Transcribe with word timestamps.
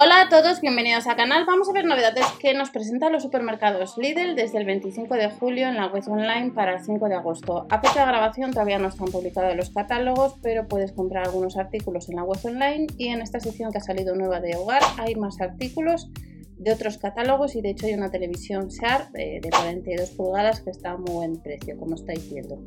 Hola 0.00 0.20
a 0.20 0.28
todos, 0.28 0.60
bienvenidos 0.60 1.08
al 1.08 1.16
canal. 1.16 1.44
Vamos 1.44 1.68
a 1.68 1.72
ver 1.72 1.84
novedades 1.84 2.24
que 2.38 2.54
nos 2.54 2.70
presentan 2.70 3.12
los 3.12 3.24
supermercados 3.24 3.98
Lidl 3.98 4.36
desde 4.36 4.58
el 4.58 4.64
25 4.64 5.12
de 5.16 5.28
julio 5.28 5.66
en 5.66 5.74
la 5.74 5.88
web 5.88 6.04
online 6.08 6.52
para 6.52 6.74
el 6.74 6.84
5 6.84 7.08
de 7.08 7.16
agosto. 7.16 7.66
A 7.68 7.80
fecha 7.80 8.02
de 8.02 8.06
grabación 8.06 8.52
todavía 8.52 8.78
no 8.78 8.86
están 8.86 9.08
publicados 9.08 9.56
los 9.56 9.70
catálogos, 9.70 10.36
pero 10.40 10.68
puedes 10.68 10.92
comprar 10.92 11.26
algunos 11.26 11.56
artículos 11.56 12.08
en 12.08 12.14
la 12.14 12.22
web 12.22 12.38
online 12.44 12.86
y 12.96 13.08
en 13.08 13.22
esta 13.22 13.40
sección 13.40 13.72
que 13.72 13.78
ha 13.78 13.80
salido 13.80 14.14
nueva 14.14 14.38
de 14.38 14.54
hogar 14.54 14.82
hay 14.98 15.16
más 15.16 15.40
artículos 15.40 16.08
de 16.58 16.72
otros 16.72 16.98
catálogos 16.98 17.56
y 17.56 17.60
de 17.60 17.70
hecho 17.70 17.86
hay 17.86 17.94
una 17.94 18.12
televisión 18.12 18.68
Sharp 18.68 19.10
de, 19.10 19.40
de 19.42 19.50
42 19.50 20.10
pulgadas 20.10 20.60
que 20.60 20.70
está 20.70 20.92
a 20.92 20.96
muy 20.96 21.10
buen 21.10 21.42
precio, 21.42 21.76
como 21.76 21.96
estáis 21.96 22.32
viendo. 22.32 22.60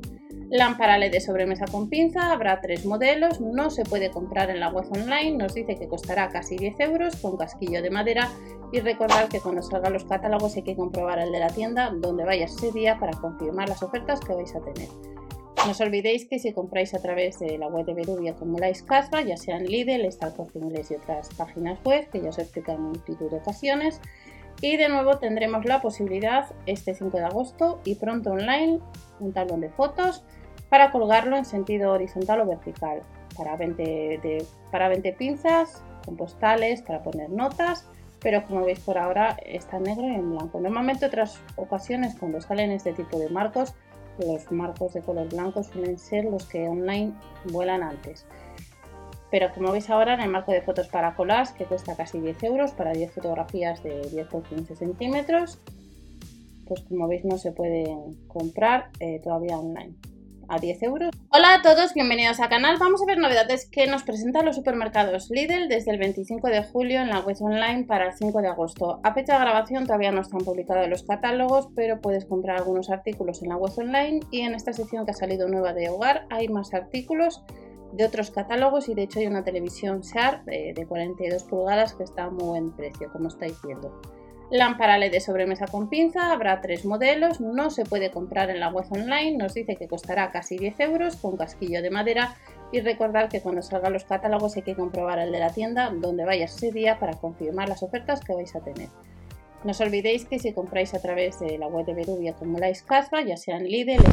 Lámpara 0.52 0.98
LED 0.98 1.14
de 1.14 1.22
sobremesa 1.22 1.64
con 1.66 1.88
pinza, 1.88 2.34
habrá 2.34 2.60
tres 2.60 2.86
modelos, 2.86 3.40
no 3.40 3.70
se 3.70 3.86
puede 3.86 4.12
comprar 4.12 4.50
en 4.50 4.60
la 4.60 4.68
web 4.68 4.86
online, 4.92 5.38
nos 5.38 5.54
dice 5.54 5.78
que 5.78 5.88
costará 5.88 6.28
casi 6.28 6.58
10 6.58 6.78
euros 6.82 7.16
con 7.16 7.38
casquillo 7.38 7.82
de 7.82 7.90
madera 7.90 8.30
y 8.74 8.82
recordar 8.82 9.30
que 9.30 9.40
cuando 9.40 9.62
salgan 9.62 9.94
los 9.94 10.04
catálogos 10.04 10.58
hay 10.58 10.64
que 10.64 10.76
comprobar 10.76 11.20
el 11.20 11.32
de 11.32 11.40
la 11.40 11.48
tienda 11.48 11.94
donde 11.96 12.26
vayas 12.26 12.52
ese 12.52 12.74
día 12.74 13.00
para 13.00 13.18
confirmar 13.18 13.70
las 13.70 13.82
ofertas 13.82 14.20
que 14.20 14.34
vais 14.34 14.54
a 14.54 14.60
tener. 14.60 14.90
No 15.64 15.72
os 15.72 15.80
olvidéis 15.80 16.28
que 16.28 16.38
si 16.38 16.52
compráis 16.52 16.94
a 16.96 17.02
través 17.02 17.40
de 17.40 17.58
la 17.58 17.68
web 17.68 17.86
de 17.86 17.94
Berubia 17.94 18.34
acumuláis 18.34 18.84
casva, 18.84 19.22
ya 19.22 19.38
sea 19.38 19.56
en 19.56 19.68
Lidl, 19.68 20.04
Star 20.08 20.36
Corte 20.36 20.60
Inglés 20.60 20.92
y 20.92 20.96
otras 20.96 21.30
páginas 21.38 21.80
web 21.86 22.10
que 22.10 22.22
ya 22.22 22.28
os 22.28 22.40
explican 22.40 22.76
en 22.76 22.84
multitud 22.88 23.32
de 23.32 23.38
ocasiones. 23.38 24.02
Y 24.60 24.76
de 24.76 24.90
nuevo 24.90 25.18
tendremos 25.18 25.64
la 25.64 25.82
posibilidad 25.82 26.54
este 26.66 26.94
5 26.94 27.18
de 27.18 27.24
agosto 27.24 27.80
y 27.86 27.96
pronto 27.96 28.32
online 28.32 28.82
un 29.22 29.32
talón 29.32 29.62
de 29.62 29.70
fotos 29.70 30.26
para 30.72 30.90
colgarlo 30.90 31.36
en 31.36 31.44
sentido 31.44 31.92
horizontal 31.92 32.40
o 32.40 32.46
vertical, 32.46 33.02
para 33.36 33.58
20, 33.58 34.46
para 34.72 34.88
20 34.88 35.12
pinzas, 35.14 35.84
con 36.06 36.16
postales, 36.16 36.82
para 36.82 37.04
poner 37.04 37.30
notas, 37.30 37.86
pero 38.22 38.46
como 38.48 38.64
veis 38.64 38.80
por 38.80 38.98
ahora 38.98 39.38
está 39.46 39.78
en 39.78 39.84
negro 39.84 40.08
y 40.08 40.16
en 40.16 40.32
blanco. 40.32 40.62
Normalmente 40.62 41.06
otras 41.06 41.42
ocasiones 41.58 42.16
cuando 42.18 42.40
salen 42.40 42.72
este 42.72 42.94
tipo 42.94 43.20
de 43.20 43.28
marcos, 43.28 43.74
los 44.18 44.50
marcos 44.50 44.94
de 44.94 45.02
color 45.02 45.28
blanco 45.28 45.62
suelen 45.62 46.00
ser 46.00 46.24
los 46.24 46.46
que 46.46 46.70
online 46.70 47.12
vuelan 47.52 47.84
antes. 47.84 48.26
Pero 49.30 49.54
como 49.54 49.74
veis 49.74 49.90
ahora 49.90 50.14
en 50.14 50.22
el 50.22 50.30
marco 50.30 50.54
de 50.54 50.62
fotos 50.62 50.88
para 50.88 51.16
collage 51.16 51.54
que 51.54 51.66
cuesta 51.66 51.98
casi 51.98 52.22
10 52.22 52.44
euros 52.44 52.72
para 52.72 52.94
10 52.94 53.12
fotografías 53.12 53.84
de 53.84 54.08
10 54.10 54.28
por 54.28 54.44
15 54.44 54.74
centímetros, 54.78 55.60
pues 56.66 56.80
como 56.84 57.10
veis 57.10 57.26
no 57.26 57.38
se 57.38 57.52
pueden 57.52 58.16
comprar 58.30 58.90
eh, 59.02 59.20
todavía 59.22 59.58
online 59.58 59.96
a 60.52 60.60
10 60.60 60.84
euros. 60.84 61.10
Hola 61.30 61.56
a 61.56 61.62
todos, 61.62 61.94
bienvenidos 61.94 62.42
al 62.42 62.50
canal. 62.50 62.76
Vamos 62.78 63.02
a 63.02 63.06
ver 63.06 63.18
novedades 63.18 63.66
que 63.66 63.88
nos 63.88 64.04
presentan 64.04 64.46
los 64.46 64.58
supermercados 64.58 65.30
Lidl 65.30 65.70
desde 65.70 65.92
el 65.92 65.98
25 65.98 66.46
de 66.50 66.64
julio 66.64 67.00
en 67.02 67.10
la 67.10 67.22
web 67.22 67.38
online 67.40 67.86
para 67.86 68.08
el 68.08 68.14
5 68.14 68.42
de 68.42 68.50
agosto. 68.50 69.00
A 69.04 69.14
fecha 69.14 69.36
de 69.36 69.40
grabación 69.40 69.86
todavía 69.86 70.12
no 70.12 70.20
están 70.20 70.42
publicados 70.42 70.90
los 70.90 71.04
catálogos, 71.04 71.70
pero 71.74 72.02
puedes 72.02 72.26
comprar 72.26 72.58
algunos 72.58 72.90
artículos 72.90 73.42
en 73.42 73.50
la 73.50 73.56
web 73.56 73.72
online 73.78 74.20
y 74.30 74.42
en 74.42 74.54
esta 74.54 74.74
sección 74.74 75.06
que 75.06 75.12
ha 75.12 75.16
salido 75.16 75.48
nueva 75.48 75.72
de 75.74 75.88
hogar 75.88 76.28
hay 76.30 76.50
más 76.50 76.74
artículos 76.74 77.44
de 77.94 78.06
otros 78.06 78.30
catálogos 78.32 78.90
y 78.90 78.94
de 78.94 79.04
hecho 79.04 79.20
hay 79.20 79.28
una 79.28 79.46
televisión 79.46 80.02
Sharp 80.02 80.46
de 80.46 80.86
42 80.86 81.44
pulgadas 81.44 81.94
que 81.94 82.04
está 82.04 82.26
a 82.26 82.30
muy 82.30 82.44
buen 82.44 82.72
precio, 82.76 83.10
como 83.14 83.30
estáis 83.30 83.56
viendo. 83.64 84.02
Lámpara 84.52 84.98
LED 84.98 85.14
de 85.14 85.22
sobremesa 85.22 85.66
con 85.66 85.88
pinza, 85.88 86.34
habrá 86.34 86.60
tres 86.60 86.84
modelos, 86.84 87.40
no 87.40 87.70
se 87.70 87.86
puede 87.86 88.12
comprar 88.12 88.50
en 88.50 88.60
la 88.60 88.68
web 88.68 88.86
online, 88.90 89.38
nos 89.38 89.54
dice 89.54 89.78
que 89.78 89.88
costará 89.88 90.30
casi 90.30 90.58
10 90.58 90.78
euros 90.82 91.16
con 91.16 91.38
casquillo 91.38 91.82
de 91.82 91.90
madera 91.90 92.36
y 92.70 92.82
recordar 92.82 93.30
que 93.30 93.40
cuando 93.40 93.62
salgan 93.62 93.94
los 93.94 94.04
catálogos 94.04 94.58
hay 94.58 94.64
que 94.64 94.76
comprobar 94.76 95.20
el 95.20 95.32
de 95.32 95.40
la 95.40 95.54
tienda 95.54 95.90
donde 95.90 96.26
vayas 96.26 96.54
ese 96.54 96.74
día 96.74 97.00
para 97.00 97.14
confirmar 97.14 97.70
las 97.70 97.82
ofertas 97.82 98.20
que 98.20 98.34
vais 98.34 98.54
a 98.54 98.60
tener. 98.60 98.90
No 99.64 99.72
os 99.72 99.80
olvidéis 99.80 100.26
que 100.26 100.40
si 100.40 100.52
compráis 100.52 100.94
a 100.96 101.02
través 101.02 101.40
de 101.40 101.58
la 101.58 101.68
web 101.68 101.86
de 101.86 101.94
Berubia 101.94 102.32
acumuláis 102.32 102.82
casva, 102.82 103.22
ya 103.22 103.38
sea 103.38 103.56
en 103.56 103.66
Lidl, 103.66 104.04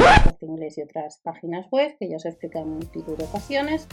en 0.41 0.51
Inglés 0.51 0.79
y 0.79 0.83
otras 0.83 1.19
páginas 1.25 1.67
web 1.73 1.97
que 1.99 2.09
ya 2.09 2.17
os 2.17 2.27
he 2.27 2.29
explicado 2.29 2.65
en 2.65 2.75
multitud 2.75 3.17
de 3.17 3.25
ocasiones. 3.25 3.89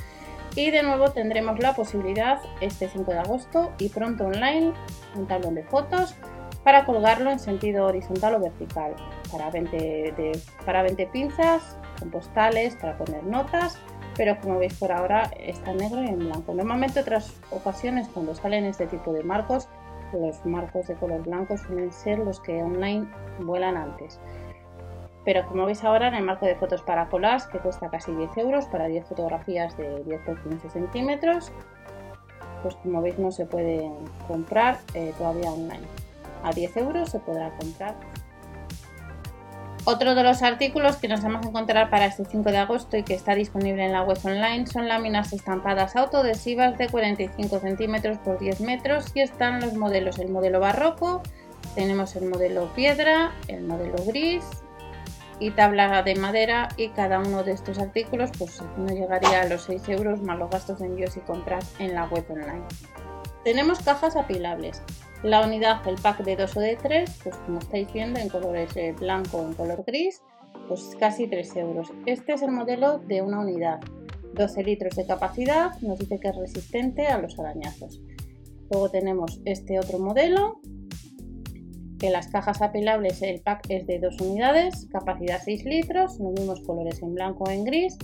Y 0.56 0.70
de 0.70 0.84
nuevo 0.84 1.12
tendremos 1.12 1.58
la 1.60 1.74
posibilidad 1.74 2.40
este 2.62 2.88
5 2.88 3.12
de 3.12 3.18
agosto 3.20 3.72
y 3.80 3.90
pronto 3.90 4.26
online 4.26 4.74
un 5.16 5.28
tablón 5.28 5.56
de 5.56 5.64
fotos 5.64 6.16
para 6.66 6.84
colgarlo 6.84 7.30
en 7.30 7.38
sentido 7.38 7.86
horizontal 7.86 8.34
o 8.34 8.40
vertical, 8.40 8.96
para 9.32 9.52
20, 9.52 10.32
para 10.66 10.82
20 10.82 11.06
pinzas, 11.08 11.78
con 12.00 12.10
postales, 12.10 12.76
para 12.78 12.98
poner 12.98 13.24
notas, 13.24 13.80
pero 14.18 14.36
como 14.42 14.58
veis 14.58 14.74
por 14.74 14.92
ahora 14.92 15.30
está 15.38 15.72
en 15.72 15.78
negro 15.78 16.04
y 16.04 16.08
en 16.08 16.18
blanco. 16.18 16.56
Normalmente 16.56 17.00
otras 17.00 17.40
ocasiones 17.52 18.08
cuando 18.08 18.34
salen 18.34 18.66
este 18.66 18.88
tipo 18.88 19.14
de 19.14 19.24
marcos, 19.24 19.70
los 20.12 20.44
marcos 20.44 20.88
de 20.88 20.96
color 20.96 21.22
blanco 21.22 21.56
suelen 21.56 21.94
ser 21.94 22.18
los 22.18 22.40
que 22.40 22.64
online 22.64 23.08
vuelan 23.42 23.78
antes. 23.78 24.20
Pero 25.24 25.46
como 25.46 25.68
veis 25.68 25.84
ahora 25.84 26.08
en 26.08 26.16
el 26.16 26.24
marco 26.24 26.48
de 26.48 26.56
fotos 26.56 26.82
para 26.82 27.10
collage 27.10 27.48
que 27.52 27.60
cuesta 27.60 27.92
casi 27.92 28.12
10 28.12 28.38
euros 28.38 28.66
para 28.66 28.88
10 28.88 29.06
fotografías 29.06 29.78
de 29.78 30.04
10 30.04 30.22
por 30.22 30.42
15 30.42 30.68
centímetros, 30.72 31.52
pues 32.64 32.74
como 32.78 33.04
veis 33.04 33.20
no 33.20 33.30
se 33.30 33.46
pueden 33.46 33.94
comprar 34.28 34.80
eh, 34.96 35.14
todavía 35.20 35.52
online 35.52 36.05
a 36.46 36.52
10 36.52 36.78
euros 36.78 37.10
se 37.10 37.20
podrá 37.20 37.50
comprar. 37.58 37.96
Otro 39.88 40.16
de 40.16 40.24
los 40.24 40.42
artículos 40.42 40.98
que 40.98 41.08
nos 41.08 41.22
vamos 41.22 41.46
a 41.46 41.50
encontrar 41.50 41.92
para 41.92 42.08
este 42.08 42.26
5 42.26 42.50
de 42.50 42.58
agosto 42.58 42.98
y 42.98 43.04
que 43.04 43.14
está 43.14 43.36
disponible 43.36 43.86
en 43.86 43.92
la 43.92 44.02
web 44.02 44.18
online 44.24 44.66
son 44.66 44.88
láminas 44.88 45.32
estampadas 45.32 45.96
autoadhesivas 45.96 46.76
de 46.80 46.90
45 46.90 47.60
centímetros 47.60 48.18
por 48.18 48.40
10 48.40 48.62
metros 48.62 49.12
y 49.14 49.20
están 49.20 49.62
los 49.62 49.76
modelos, 49.76 50.18
el 50.18 50.30
modelo 50.30 50.60
barroco, 50.60 51.22
tenemos 51.76 52.16
el 52.16 52.30
modelo 52.30 52.74
piedra, 52.74 53.32
el 53.48 53.64
modelo 53.64 53.98
gris 54.08 54.44
y 55.40 55.52
tabla 55.52 56.02
de 56.02 56.16
madera 56.16 56.70
y 56.78 56.90
cada 56.90 57.20
uno 57.20 57.44
de 57.44 57.52
estos 57.52 57.78
artículos 57.78 58.32
pues 58.40 58.64
no 58.78 58.88
llegaría 58.88 59.42
a 59.42 59.46
los 59.46 59.64
6 59.64 59.90
euros 59.90 60.20
más 60.20 60.40
los 60.40 60.50
gastos 60.50 60.80
de 60.80 60.88
envíos 60.88 61.16
y 61.16 61.20
compras 61.20 61.76
en 61.78 61.94
la 61.94 62.06
web 62.06 62.26
online. 62.30 62.64
Tenemos 63.44 63.80
cajas 63.84 64.16
apilables. 64.16 64.82
La 65.26 65.44
unidad, 65.44 65.82
el 65.88 65.96
pack 65.96 66.24
de 66.24 66.36
2 66.36 66.56
o 66.56 66.60
de 66.60 66.76
3, 66.76 67.20
pues 67.24 67.36
como 67.38 67.58
estáis 67.58 67.92
viendo 67.92 68.20
en 68.20 68.30
colores 68.30 68.78
eh, 68.78 68.94
blanco 68.96 69.40
o 69.40 69.48
en 69.48 69.56
color 69.56 69.84
gris, 69.88 70.22
pues 70.68 70.96
casi 71.00 71.26
3 71.26 71.56
euros. 71.56 71.92
Este 72.06 72.34
es 72.34 72.44
el 72.44 72.52
modelo 72.52 73.00
de 73.00 73.24
una 73.24 73.40
unidad. 73.40 73.80
12 74.36 74.64
litros 74.64 74.96
de 74.96 75.08
capacidad, 75.08 75.72
nos 75.82 75.98
dice 75.98 76.20
que 76.20 76.28
es 76.28 76.36
resistente 76.36 77.08
a 77.08 77.18
los 77.18 77.40
arañazos. 77.40 78.04
Luego 78.70 78.92
tenemos 78.92 79.42
este 79.46 79.80
otro 79.80 79.98
modelo, 79.98 80.60
que 81.98 82.12
las 82.12 82.28
cajas 82.28 82.62
apilables 82.62 83.24
el 83.24 83.42
pack 83.42 83.66
es 83.70 83.88
de 83.88 83.98
2 83.98 84.22
unidades, 84.22 84.88
capacidad 84.92 85.42
6 85.44 85.66
litros, 85.66 86.20
los 86.20 86.34
mismos 86.34 86.62
colores 86.62 87.02
en 87.02 87.16
blanco 87.16 87.46
o 87.46 87.50
en 87.50 87.64
gris, 87.64 87.98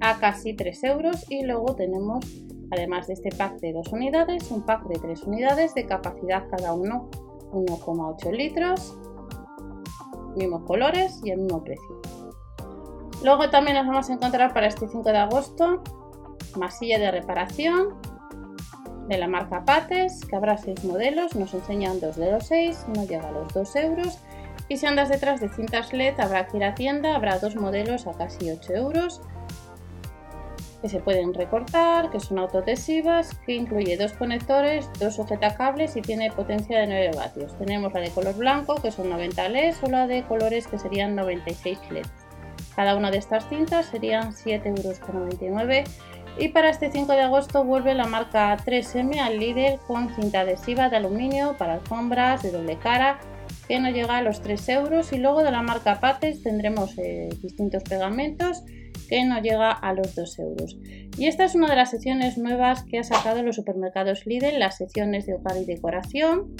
a 0.00 0.18
casi 0.18 0.54
3 0.54 0.82
euros. 0.82 1.24
Y 1.30 1.44
luego 1.44 1.76
tenemos 1.76 2.24
Además 2.70 3.06
de 3.06 3.14
este 3.14 3.30
pack 3.30 3.60
de 3.60 3.72
2 3.72 3.92
unidades, 3.92 4.50
un 4.50 4.62
pack 4.62 4.84
de 4.88 4.98
3 4.98 5.22
unidades 5.24 5.74
de 5.74 5.86
capacidad 5.86 6.48
cada 6.50 6.72
uno 6.74 7.08
1,8 7.52 8.32
litros, 8.32 8.96
mismos 10.36 10.62
colores 10.64 11.20
y 11.22 11.30
el 11.30 11.40
mismo 11.40 11.62
precio. 11.62 12.00
Luego 13.22 13.48
también 13.50 13.76
nos 13.76 13.86
vamos 13.86 14.10
a 14.10 14.12
encontrar 14.12 14.52
para 14.52 14.66
este 14.66 14.88
5 14.88 15.02
de 15.10 15.18
agosto 15.18 15.82
masilla 16.56 16.98
de 16.98 17.10
reparación 17.10 17.94
de 19.08 19.18
la 19.18 19.28
marca 19.28 19.64
Pates, 19.64 20.24
que 20.24 20.36
habrá 20.36 20.56
6 20.56 20.84
modelos, 20.84 21.34
nos 21.36 21.52
enseñan 21.54 22.00
2 22.00 22.16
de 22.16 22.32
los 22.32 22.46
6, 22.46 22.86
no 22.94 23.04
llega 23.04 23.28
a 23.28 23.32
los 23.32 23.52
2 23.52 23.76
euros. 23.76 24.18
Y 24.68 24.78
si 24.78 24.86
andas 24.86 25.10
detrás 25.10 25.40
de 25.40 25.50
cintas 25.50 25.92
LED, 25.92 26.18
habrá 26.18 26.46
que 26.46 26.56
ir 26.56 26.64
a 26.64 26.74
tienda, 26.74 27.14
habrá 27.14 27.38
dos 27.38 27.54
modelos 27.54 28.06
a 28.06 28.12
casi 28.12 28.50
8 28.50 28.72
euros 28.72 29.20
que 30.84 30.90
se 30.90 31.00
pueden 31.00 31.32
recortar, 31.32 32.10
que 32.10 32.20
son 32.20 32.38
autoadhesivas, 32.38 33.38
que 33.46 33.54
incluye 33.54 33.96
dos 33.96 34.12
conectores, 34.12 34.86
dos 35.00 35.14
sujetacables 35.14 35.96
y 35.96 36.02
tiene 36.02 36.30
potencia 36.30 36.78
de 36.78 36.86
9 36.86 37.10
vatios. 37.16 37.56
Tenemos 37.56 37.94
la 37.94 38.00
de 38.00 38.10
color 38.10 38.36
blanco, 38.36 38.74
que 38.74 38.90
son 38.90 39.08
90 39.08 39.48
LEDs, 39.48 39.82
o 39.82 39.86
la 39.86 40.06
de 40.06 40.24
colores, 40.24 40.66
que 40.66 40.78
serían 40.78 41.14
96 41.14 41.78
LEDs. 41.90 42.10
Cada 42.76 42.96
una 42.96 43.10
de 43.10 43.16
estas 43.16 43.48
cintas 43.48 43.86
serían 43.86 44.32
7,99 44.34 45.42
euros. 45.42 45.90
Y 46.36 46.48
para 46.48 46.68
este 46.68 46.90
5 46.90 47.10
de 47.12 47.22
agosto 47.22 47.64
vuelve 47.64 47.94
la 47.94 48.04
marca 48.04 48.54
3M 48.58 49.20
al 49.20 49.38
líder 49.38 49.78
con 49.86 50.14
cinta 50.14 50.40
adhesiva 50.40 50.90
de 50.90 50.98
aluminio 50.98 51.56
para 51.56 51.76
alfombras 51.76 52.42
de 52.42 52.50
doble 52.50 52.76
cara 52.76 53.20
que 53.68 53.80
no 53.80 53.88
llega 53.88 54.18
a 54.18 54.22
los 54.22 54.42
3 54.42 54.68
euros. 54.68 55.14
Y 55.14 55.16
luego 55.16 55.42
de 55.42 55.50
la 55.50 55.62
marca 55.62 55.98
Pates 55.98 56.42
tendremos 56.42 56.98
eh, 56.98 57.30
distintos 57.40 57.84
pegamentos 57.84 58.62
que 59.08 59.24
no 59.24 59.40
llega 59.40 59.70
a 59.70 59.92
los 59.92 60.14
2 60.14 60.38
euros. 60.38 60.76
Y 61.18 61.26
esta 61.26 61.44
es 61.44 61.54
una 61.54 61.68
de 61.68 61.76
las 61.76 61.90
secciones 61.90 62.38
nuevas 62.38 62.84
que 62.84 62.98
ha 62.98 63.04
sacado 63.04 63.42
los 63.42 63.56
supermercados 63.56 64.26
Lidl, 64.26 64.58
las 64.58 64.76
secciones 64.78 65.26
de 65.26 65.34
hogar 65.34 65.56
y 65.56 65.64
decoración, 65.64 66.54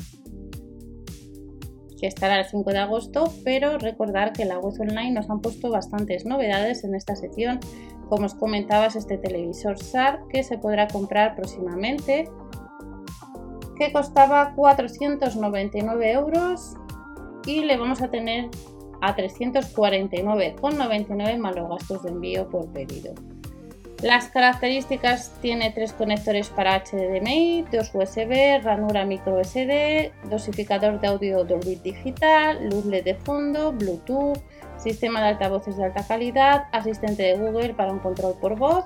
que 2.00 2.06
estará 2.06 2.38
el 2.38 2.44
5 2.44 2.70
de 2.70 2.79
agosto, 2.79 3.32
pero 3.44 3.79
recordar 3.79 4.32
que 4.32 4.44
la 4.44 4.58
web 4.58 4.75
online 4.81 5.12
nos 5.12 5.31
han 5.31 5.41
puesto 5.41 5.70
bastantes 5.70 6.26
novedades 6.26 6.85
en 6.85 6.94
esta 6.94 7.17
sección, 7.17 7.61
como 8.08 8.26
os 8.26 8.35
comentaba, 8.35 8.87
este 8.87 9.17
televisor 9.17 9.79
SAR 9.79 10.20
que 10.29 10.43
se 10.43 10.58
podrá 10.58 10.87
comprar 10.88 11.35
próximamente 11.35 12.29
que 13.76 13.93
costaba 13.93 14.55
499 14.55 16.12
euros 16.12 16.76
y 17.46 17.64
le 17.64 17.76
vamos 17.76 18.02
a 18.02 18.11
tener 18.11 18.50
a 19.06 19.17
349,99 19.17 21.39
más 21.39 21.56
los 21.56 21.69
gastos 21.69 22.03
de 22.03 22.11
envío 22.11 22.49
por 22.49 22.73
pedido. 22.73 23.15
Las 24.03 24.29
características 24.29 25.33
tiene 25.41 25.71
tres 25.71 25.93
conectores 25.95 26.51
para 26.51 26.79
HDMI, 26.79 27.65
dos 27.73 27.91
USB, 27.95 28.61
ranura 28.62 29.06
micro 29.06 29.43
SD, 29.43 30.12
dosificador 30.29 31.01
de 31.01 31.09
audio 31.09 31.45
Dolby 31.45 31.77
Digital, 31.77 32.69
luz 32.69 32.85
LED 32.85 33.05
de 33.05 33.15
fondo, 33.15 33.73
Bluetooth, 33.73 34.37
sistema 34.77 35.23
de 35.23 35.29
altavoces 35.29 35.79
de 35.79 35.85
alta 35.85 36.06
calidad, 36.06 36.65
asistente 36.73 37.23
de 37.23 37.39
Google 37.39 37.73
para 37.73 37.93
un 37.93 38.01
control 38.01 38.35
por 38.39 38.59
voz, 38.59 38.85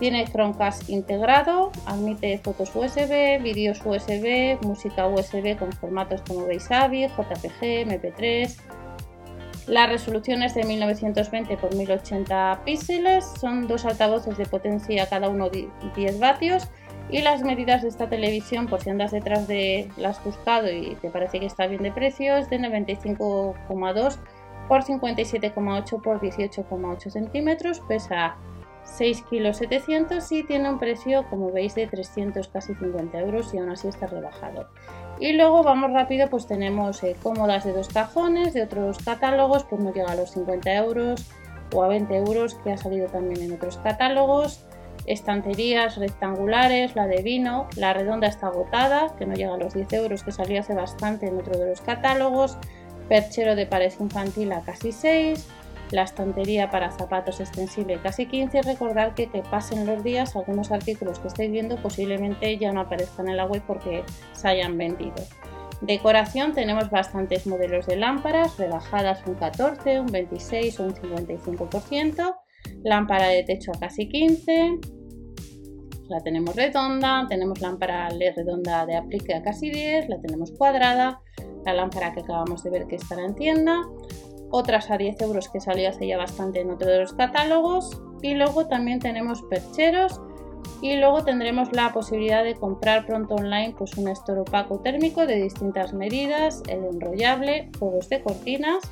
tiene 0.00 0.24
Chromecast 0.24 0.88
integrado, 0.88 1.70
admite 1.86 2.38
fotos 2.38 2.74
USB, 2.74 3.40
vídeos 3.42 3.80
USB, 3.84 4.58
música 4.62 5.06
USB 5.06 5.58
con 5.58 5.70
formatos 5.72 6.22
como 6.22 6.46
veis 6.46 6.70
AVI, 6.70 7.06
JPG, 7.06 7.86
MP3, 7.86 8.56
la 9.70 9.86
resolución 9.86 10.42
es 10.42 10.54
de 10.54 10.64
1920 10.64 11.54
x 11.54 11.76
1080 11.76 12.62
píxeles, 12.64 13.24
son 13.40 13.68
dos 13.68 13.84
altavoces 13.84 14.36
de 14.36 14.44
potencia 14.44 15.08
cada 15.08 15.28
uno 15.28 15.48
10 15.48 16.18
vatios 16.18 16.68
y 17.08 17.22
las 17.22 17.42
medidas 17.42 17.82
de 17.82 17.88
esta 17.88 18.08
televisión, 18.08 18.66
por 18.66 18.80
si 18.80 18.90
andas 18.90 19.12
detrás 19.12 19.46
de 19.46 19.88
la 19.96 20.08
has 20.08 20.24
buscado 20.24 20.68
y 20.70 20.96
te 20.96 21.08
parece 21.10 21.38
que 21.38 21.46
está 21.46 21.68
bien 21.68 21.84
de 21.84 21.92
precio, 21.92 22.36
es 22.36 22.50
de 22.50 22.58
95,2 22.58 24.16
por 24.68 24.82
57,8 24.82 26.02
por 26.02 26.20
18,8 26.20 27.10
centímetros, 27.10 27.80
pesa 27.80 28.36
6 28.84 29.22
kg 29.22 29.54
700 29.54 30.32
y 30.32 30.42
tiene 30.44 30.68
un 30.68 30.78
precio 30.78 31.24
como 31.30 31.50
veis 31.52 31.74
de 31.74 31.86
300 31.86 32.48
casi 32.48 32.74
50 32.74 33.18
euros 33.18 33.54
y 33.54 33.58
aún 33.58 33.70
así 33.70 33.88
está 33.88 34.06
rebajado. 34.06 34.68
Y 35.18 35.32
luego 35.32 35.62
vamos 35.62 35.92
rápido, 35.92 36.28
pues 36.28 36.46
tenemos 36.46 37.02
eh, 37.02 37.14
cómodas 37.22 37.64
de 37.64 37.72
dos 37.72 37.88
cajones, 37.88 38.54
de 38.54 38.62
otros 38.62 38.98
catálogos, 38.98 39.64
pues 39.64 39.82
no 39.82 39.92
llega 39.92 40.12
a 40.12 40.16
los 40.16 40.30
50 40.32 40.74
euros 40.76 41.30
o 41.74 41.82
a 41.82 41.88
20 41.88 42.16
euros 42.16 42.54
que 42.54 42.72
ha 42.72 42.76
salido 42.76 43.06
también 43.08 43.42
en 43.42 43.52
otros 43.52 43.76
catálogos. 43.78 44.64
Estanterías 45.06 45.96
rectangulares, 45.96 46.94
la 46.94 47.06
de 47.06 47.22
vino, 47.22 47.68
la 47.76 47.92
redonda 47.92 48.28
está 48.28 48.48
agotada, 48.48 49.14
que 49.18 49.26
no 49.26 49.34
llega 49.34 49.54
a 49.54 49.58
los 49.58 49.74
10 49.74 49.92
euros 49.94 50.22
que 50.22 50.32
salió 50.32 50.60
hace 50.60 50.74
bastante 50.74 51.26
en 51.26 51.38
otro 51.38 51.58
de 51.58 51.68
los 51.68 51.80
catálogos. 51.80 52.56
Perchero 53.08 53.56
de 53.56 53.66
pared 53.66 53.92
infantil 53.98 54.52
a 54.52 54.60
casi 54.60 54.92
6 54.92 55.48
la 55.90 56.02
estantería 56.02 56.70
para 56.70 56.90
zapatos 56.90 57.40
extensible 57.40 58.00
casi 58.02 58.26
15 58.26 58.62
recordar 58.62 59.14
que 59.14 59.28
que 59.28 59.42
pasen 59.42 59.86
los 59.86 60.02
días 60.02 60.36
algunos 60.36 60.70
artículos 60.70 61.18
que 61.18 61.28
estáis 61.28 61.50
viendo 61.50 61.76
posiblemente 61.76 62.56
ya 62.58 62.72
no 62.72 62.80
aparezcan 62.80 63.28
en 63.28 63.36
la 63.36 63.46
web 63.46 63.62
porque 63.66 64.04
se 64.32 64.48
hayan 64.48 64.76
vendido. 64.78 65.14
Decoración 65.80 66.52
tenemos 66.52 66.90
bastantes 66.90 67.46
modelos 67.46 67.86
de 67.86 67.96
lámparas, 67.96 68.58
rebajadas 68.58 69.26
un 69.26 69.34
14, 69.34 70.00
un 70.00 70.06
26 70.06 70.78
o 70.80 70.84
un 70.84 70.94
55%, 70.94 72.36
lámpara 72.84 73.28
de 73.28 73.44
techo 73.44 73.72
a 73.74 73.78
casi 73.78 74.06
15, 74.06 74.78
la 76.10 76.20
tenemos 76.20 76.54
redonda, 76.54 77.24
tenemos 77.28 77.60
lámpara 77.62 78.10
LED 78.10 78.34
redonda 78.36 78.84
de 78.84 78.96
aplique 78.96 79.34
a 79.34 79.42
casi 79.42 79.70
10, 79.70 80.10
la 80.10 80.20
tenemos 80.20 80.50
cuadrada, 80.50 81.22
la 81.64 81.72
lámpara 81.72 82.12
que 82.12 82.20
acabamos 82.20 82.62
de 82.62 82.70
ver 82.70 82.86
que 82.86 82.96
estará 82.96 83.24
en 83.24 83.34
tienda, 83.34 83.80
otras 84.50 84.90
a 84.90 84.98
10 84.98 85.20
euros 85.22 85.48
que 85.48 85.60
salió 85.60 85.88
hace 85.88 86.06
ya 86.06 86.18
bastante 86.18 86.60
en 86.60 86.70
otro 86.70 86.88
de 86.88 87.00
los 87.00 87.12
catálogos. 87.12 88.00
Y 88.22 88.34
luego 88.34 88.66
también 88.66 88.98
tenemos 88.98 89.42
percheros. 89.42 90.20
Y 90.82 90.96
luego 90.96 91.24
tendremos 91.24 91.72
la 91.72 91.92
posibilidad 91.92 92.42
de 92.42 92.54
comprar 92.54 93.06
pronto 93.06 93.34
online 93.34 93.74
pues 93.76 93.96
un 93.96 94.08
estor 94.08 94.38
opaco 94.38 94.80
térmico 94.80 95.26
de 95.26 95.36
distintas 95.36 95.92
medidas, 95.92 96.62
el 96.68 96.84
enrollable, 96.84 97.70
juegos 97.78 98.08
de 98.08 98.22
cortinas, 98.22 98.90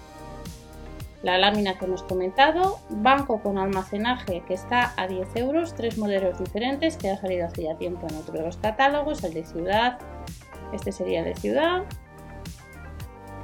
la 1.22 1.38
lámina 1.38 1.78
que 1.78 1.86
hemos 1.86 2.02
comentado, 2.02 2.78
banco 2.90 3.42
con 3.42 3.58
almacenaje 3.58 4.42
que 4.46 4.54
está 4.54 4.92
a 4.96 5.06
10 5.06 5.36
euros, 5.36 5.74
tres 5.74 5.98
modelos 5.98 6.38
diferentes 6.38 6.96
que 6.96 7.10
ha 7.10 7.16
salido 7.16 7.46
hace 7.46 7.64
ya 7.64 7.74
tiempo 7.76 8.06
en 8.08 8.16
otro 8.16 8.34
de 8.34 8.42
los 8.42 8.56
catálogos, 8.58 9.24
el 9.24 9.34
de 9.34 9.44
ciudad, 9.44 9.98
este 10.72 10.92
sería 10.92 11.20
el 11.20 11.26
de 11.26 11.36
ciudad, 11.36 11.84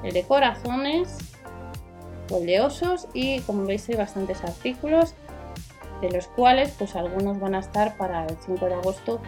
el 0.04 0.12
de 0.12 0.22
corazones, 0.22 1.33
oleosos 2.30 3.08
y 3.12 3.40
como 3.40 3.64
veis 3.64 3.88
hay 3.88 3.96
bastantes 3.96 4.42
artículos 4.44 5.14
de 6.00 6.10
los 6.10 6.26
cuales 6.28 6.74
pues 6.78 6.96
algunos 6.96 7.38
van 7.40 7.54
a 7.54 7.60
estar 7.60 7.96
para 7.96 8.26
el 8.26 8.36
5 8.44 8.66
de 8.66 8.74
agosto 8.74 9.20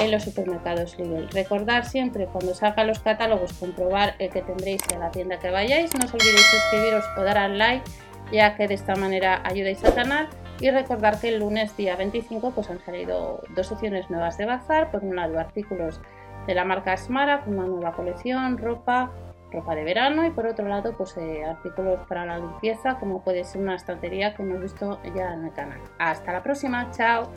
en 0.00 0.10
los 0.10 0.24
supermercados 0.24 0.98
Lidl. 0.98 1.28
Recordar 1.30 1.84
siempre 1.84 2.26
cuando 2.26 2.54
salgan 2.54 2.86
los 2.86 2.98
catálogos 2.98 3.52
comprobar 3.54 4.16
el 4.18 4.30
que 4.30 4.42
tendréis 4.42 4.82
en 4.92 5.00
la 5.00 5.10
tienda 5.10 5.38
que 5.38 5.50
vayáis. 5.50 5.94
No 5.94 6.04
os 6.04 6.14
olvidéis 6.14 6.46
suscribiros 6.46 7.04
o 7.16 7.22
dar 7.22 7.38
al 7.38 7.58
like 7.58 7.84
ya 8.32 8.56
que 8.56 8.66
de 8.66 8.74
esta 8.74 8.96
manera 8.96 9.42
ayudáis 9.44 9.84
al 9.84 9.94
canal. 9.94 10.28
Y 10.60 10.70
recordar 10.70 11.20
que 11.20 11.28
el 11.28 11.40
lunes 11.40 11.76
día 11.76 11.96
25 11.96 12.52
pues 12.52 12.70
han 12.70 12.84
salido 12.84 13.42
dos 13.54 13.66
secciones 13.66 14.08
nuevas 14.10 14.38
de 14.38 14.46
bazar. 14.46 14.90
Por 14.90 15.04
un 15.04 15.16
lado 15.16 15.38
artículos 15.38 16.00
de 16.46 16.54
la 16.54 16.64
marca 16.64 16.96
Smara 16.96 17.42
con 17.42 17.58
una 17.58 17.66
nueva 17.66 17.92
colección, 17.92 18.58
ropa, 18.58 19.12
ropa 19.54 19.74
de 19.74 19.84
verano 19.84 20.26
y 20.26 20.30
por 20.30 20.46
otro 20.46 20.68
lado 20.68 20.94
pues 20.96 21.16
eh, 21.16 21.44
artículos 21.44 22.00
para 22.08 22.26
la 22.26 22.38
limpieza 22.38 22.98
como 22.98 23.22
puede 23.22 23.44
ser 23.44 23.60
una 23.62 23.76
estantería 23.76 24.34
que 24.34 24.42
hemos 24.42 24.60
visto 24.60 25.00
ya 25.14 25.32
en 25.32 25.46
el 25.46 25.52
canal. 25.52 25.80
Hasta 25.98 26.32
la 26.32 26.42
próxima, 26.42 26.90
chao. 26.90 27.30